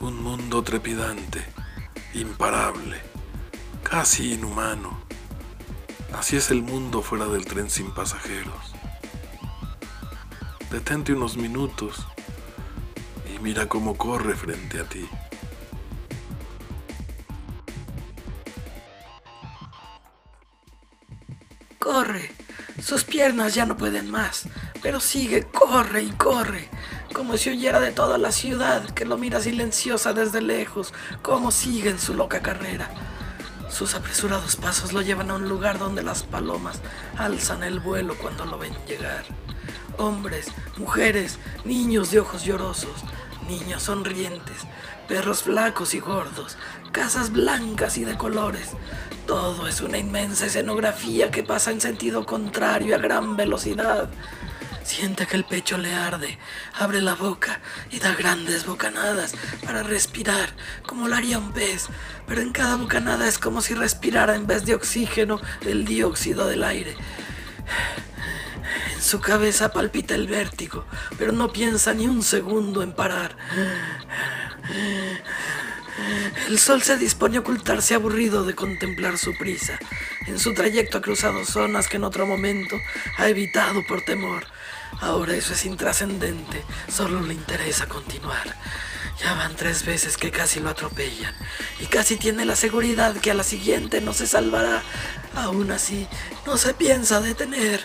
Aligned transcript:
Un 0.00 0.22
mundo 0.22 0.62
trepidante, 0.62 1.44
imparable, 2.14 3.00
casi 3.82 4.34
inhumano. 4.34 4.96
Así 6.12 6.36
es 6.36 6.52
el 6.52 6.62
mundo 6.62 7.02
fuera 7.02 7.26
del 7.26 7.44
tren 7.46 7.68
sin 7.68 7.90
pasajeros. 7.92 8.74
Detente 10.70 11.12
unos 11.12 11.36
minutos 11.36 12.06
y 13.34 13.40
mira 13.40 13.66
cómo 13.68 13.96
corre 13.96 14.36
frente 14.36 14.78
a 14.78 14.84
ti. 14.84 15.08
Corre. 21.80 22.30
Sus 22.82 23.04
piernas 23.04 23.54
ya 23.54 23.66
no 23.66 23.76
pueden 23.76 24.10
más, 24.10 24.44
pero 24.82 25.00
sigue, 25.00 25.44
corre 25.44 26.02
y 26.02 26.10
corre, 26.10 26.68
como 27.12 27.36
si 27.36 27.50
huyera 27.50 27.80
de 27.80 27.90
toda 27.90 28.18
la 28.18 28.32
ciudad 28.32 28.84
que 28.90 29.04
lo 29.04 29.18
mira 29.18 29.40
silenciosa 29.40 30.12
desde 30.12 30.40
lejos, 30.40 30.94
como 31.22 31.50
sigue 31.50 31.90
en 31.90 31.98
su 31.98 32.14
loca 32.14 32.40
carrera. 32.40 32.88
Sus 33.68 33.94
apresurados 33.94 34.56
pasos 34.56 34.92
lo 34.92 35.02
llevan 35.02 35.30
a 35.30 35.34
un 35.34 35.48
lugar 35.48 35.78
donde 35.78 36.02
las 36.02 36.22
palomas 36.22 36.80
alzan 37.16 37.62
el 37.62 37.80
vuelo 37.80 38.16
cuando 38.16 38.44
lo 38.46 38.58
ven 38.58 38.74
llegar. 38.86 39.24
Hombres, 39.98 40.46
mujeres, 40.76 41.38
niños 41.64 42.10
de 42.10 42.20
ojos 42.20 42.44
llorosos, 42.44 43.04
niños 43.48 43.84
sonrientes, 43.84 44.58
perros 45.08 45.42
flacos 45.42 45.94
y 45.94 46.00
gordos, 46.00 46.58
casas 46.92 47.32
blancas 47.32 47.96
y 47.96 48.04
de 48.04 48.16
colores. 48.16 48.70
Todo 49.26 49.66
es 49.66 49.80
una 49.80 49.98
inmensa 49.98 50.46
escenografía 50.46 51.30
que 51.30 51.42
pasa 51.42 51.70
en 51.70 51.80
sentido 51.80 52.26
contrario 52.26 52.94
a 52.94 52.98
gran 52.98 53.36
velocidad. 53.36 54.10
Siente 54.84 55.26
que 55.26 55.36
el 55.36 55.44
pecho 55.44 55.76
le 55.76 55.94
arde, 55.94 56.38
abre 56.78 57.02
la 57.02 57.14
boca 57.14 57.60
y 57.90 57.98
da 57.98 58.14
grandes 58.14 58.64
bocanadas 58.64 59.34
para 59.64 59.82
respirar, 59.82 60.50
como 60.86 61.08
lo 61.08 61.16
haría 61.16 61.38
un 61.38 61.52
pez, 61.52 61.88
pero 62.26 62.40
en 62.40 62.52
cada 62.52 62.76
bocanada 62.76 63.28
es 63.28 63.38
como 63.38 63.60
si 63.60 63.74
respirara 63.74 64.34
en 64.34 64.46
vez 64.46 64.64
de 64.64 64.74
oxígeno 64.74 65.40
el 65.62 65.84
dióxido 65.84 66.46
del 66.46 66.64
aire. 66.64 66.96
Su 69.00 69.20
cabeza 69.20 69.72
palpita 69.72 70.14
el 70.14 70.26
vértigo, 70.26 70.84
pero 71.18 71.32
no 71.32 71.52
piensa 71.52 71.94
ni 71.94 72.06
un 72.06 72.22
segundo 72.22 72.82
en 72.82 72.92
parar. 72.92 73.36
El 76.48 76.58
sol 76.58 76.82
se 76.82 76.96
dispone 76.96 77.36
a 77.36 77.40
ocultarse 77.40 77.94
aburrido 77.94 78.44
de 78.44 78.54
contemplar 78.54 79.18
su 79.18 79.36
prisa. 79.36 79.78
En 80.26 80.38
su 80.38 80.54
trayecto 80.54 80.98
ha 80.98 81.02
cruzado 81.02 81.44
zonas 81.44 81.88
que 81.88 81.96
en 81.96 82.04
otro 82.04 82.26
momento 82.26 82.76
ha 83.16 83.28
evitado 83.28 83.84
por 83.86 84.02
temor. 84.02 84.46
Ahora 85.00 85.34
eso 85.34 85.52
es 85.52 85.64
intrascendente, 85.64 86.64
solo 86.90 87.20
le 87.20 87.34
interesa 87.34 87.86
continuar. 87.86 88.56
Ya 89.20 89.34
van 89.34 89.56
tres 89.56 89.84
veces 89.84 90.16
que 90.16 90.30
casi 90.30 90.60
lo 90.60 90.68
atropellan 90.70 91.34
y 91.80 91.86
casi 91.86 92.16
tiene 92.16 92.44
la 92.44 92.54
seguridad 92.54 93.16
que 93.16 93.32
a 93.32 93.34
la 93.34 93.42
siguiente 93.42 94.00
no 94.00 94.12
se 94.12 94.26
salvará. 94.26 94.82
Aún 95.34 95.70
así, 95.72 96.06
no 96.46 96.56
se 96.56 96.74
piensa 96.74 97.20
detener. 97.20 97.84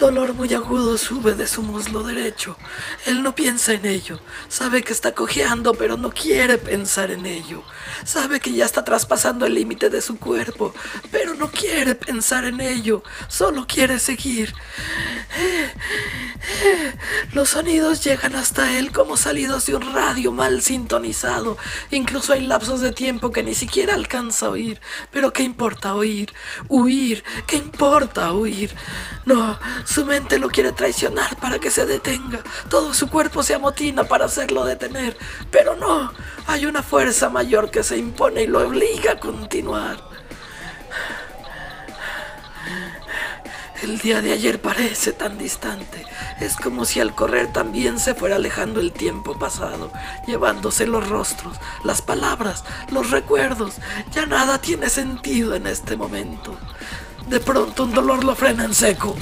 dolor 0.00 0.32
muy 0.34 0.52
agudo 0.54 0.96
sube 0.98 1.34
de 1.34 1.46
su 1.46 1.62
muslo 1.62 2.02
derecho. 2.02 2.56
Él 3.06 3.22
no 3.22 3.34
piensa 3.34 3.74
en 3.74 3.84
ello. 3.84 4.18
Sabe 4.48 4.82
que 4.82 4.92
está 4.92 5.12
cojeando, 5.12 5.74
pero 5.74 5.96
no 5.98 6.10
quiere 6.10 6.56
pensar 6.58 7.10
en 7.10 7.26
ello. 7.26 7.62
Sabe 8.04 8.40
que 8.40 8.52
ya 8.52 8.64
está 8.64 8.82
traspasando 8.82 9.44
el 9.46 9.54
límite 9.54 9.90
de 9.90 10.00
su 10.00 10.18
cuerpo, 10.18 10.74
pero 11.12 11.34
no 11.34 11.50
quiere 11.50 11.94
pensar 11.94 12.44
en 12.44 12.60
ello. 12.60 13.04
Solo 13.28 13.66
quiere 13.68 13.98
seguir. 13.98 14.54
Los 17.32 17.50
sonidos 17.50 18.02
llegan 18.02 18.34
hasta 18.34 18.78
él 18.78 18.92
como 18.92 19.18
salidos 19.18 19.66
de 19.66 19.76
un 19.76 19.92
radio 19.92 20.32
mal 20.32 20.62
sintonizado. 20.62 21.58
Incluso 21.90 22.32
hay 22.32 22.46
lapsos 22.46 22.80
de 22.80 22.92
tiempo 22.92 23.30
que 23.30 23.42
ni 23.42 23.54
siquiera 23.54 23.94
alcanza 23.94 24.46
a 24.46 24.50
oír. 24.50 24.80
Pero 25.10 25.32
¿qué 25.34 25.42
importa 25.42 25.94
oír? 25.94 26.32
Huir. 26.68 27.22
¿Qué 27.46 27.56
importa 27.56 28.32
huir? 28.32 28.74
No, 29.26 29.58
su 29.90 30.06
mente 30.06 30.38
lo 30.38 30.48
quiere 30.48 30.70
traicionar 30.70 31.36
para 31.38 31.58
que 31.58 31.68
se 31.68 31.84
detenga. 31.84 32.38
Todo 32.68 32.94
su 32.94 33.10
cuerpo 33.10 33.42
se 33.42 33.54
amotina 33.54 34.04
para 34.04 34.26
hacerlo 34.26 34.64
detener. 34.64 35.18
Pero 35.50 35.74
no, 35.74 36.12
hay 36.46 36.64
una 36.64 36.84
fuerza 36.84 37.28
mayor 37.28 37.72
que 37.72 37.82
se 37.82 37.96
impone 37.96 38.44
y 38.44 38.46
lo 38.46 38.68
obliga 38.68 39.12
a 39.12 39.18
continuar. 39.18 39.98
El 43.82 43.98
día 43.98 44.22
de 44.22 44.32
ayer 44.32 44.60
parece 44.60 45.12
tan 45.12 45.38
distante. 45.38 46.06
Es 46.38 46.54
como 46.54 46.84
si 46.84 47.00
al 47.00 47.12
correr 47.12 47.52
también 47.52 47.98
se 47.98 48.14
fuera 48.14 48.36
alejando 48.36 48.78
el 48.78 48.92
tiempo 48.92 49.40
pasado, 49.40 49.90
llevándose 50.24 50.86
los 50.86 51.08
rostros, 51.08 51.56
las 51.82 52.00
palabras, 52.00 52.62
los 52.92 53.10
recuerdos. 53.10 53.74
Ya 54.12 54.24
nada 54.24 54.58
tiene 54.58 54.88
sentido 54.88 55.56
en 55.56 55.66
este 55.66 55.96
momento. 55.96 56.56
De 57.28 57.40
pronto 57.40 57.84
un 57.84 57.92
dolor 57.92 58.22
lo 58.22 58.36
frena 58.36 58.64
en 58.64 58.74
seco, 58.74 59.16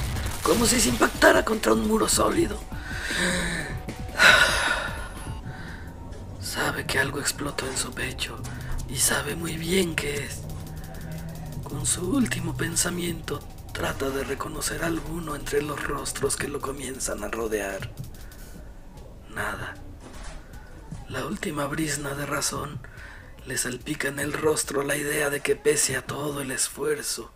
como 0.49 0.65
si 0.65 0.81
se 0.81 0.89
impactara 0.89 1.45
contra 1.45 1.73
un 1.73 1.87
muro 1.87 2.09
sólido. 2.09 2.59
Sabe 6.41 6.87
que 6.87 6.97
algo 6.97 7.19
explotó 7.19 7.67
en 7.67 7.77
su 7.77 7.91
pecho 7.93 8.35
y 8.89 8.95
sabe 8.95 9.35
muy 9.35 9.57
bien 9.57 9.95
qué 9.95 10.25
es. 10.25 10.41
Con 11.63 11.85
su 11.85 12.09
último 12.09 12.57
pensamiento 12.57 13.39
trata 13.73 14.09
de 14.09 14.23
reconocer 14.23 14.83
alguno 14.83 15.35
entre 15.35 15.61
los 15.61 15.83
rostros 15.83 16.35
que 16.35 16.47
lo 16.47 16.59
comienzan 16.59 17.23
a 17.23 17.27
rodear. 17.27 17.91
Nada. 19.29 19.75
La 21.09 21.27
última 21.27 21.67
brisna 21.67 22.15
de 22.15 22.25
razón 22.25 22.81
le 23.45 23.55
salpica 23.55 24.07
en 24.07 24.17
el 24.17 24.33
rostro 24.33 24.81
la 24.81 24.95
idea 24.95 25.29
de 25.29 25.41
que 25.41 25.55
pese 25.55 25.95
a 25.95 26.01
todo 26.01 26.41
el 26.41 26.49
esfuerzo, 26.49 27.31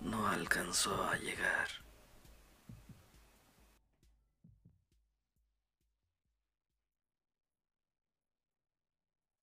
no 0.00 0.28
alcanzó 0.28 1.04
a 1.04 1.18
llegar. 1.18 1.68